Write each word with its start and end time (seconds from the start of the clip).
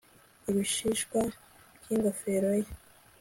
Ibishishwa 0.49 1.19
byingofero 1.81 2.39
ye 2.59 2.69